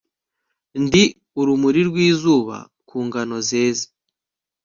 Ndi 0.83 1.03
urumuri 1.39 1.81
rwizuba 1.89 2.57
ku 2.87 2.97
ngano 3.07 3.37
zeze 3.47 3.85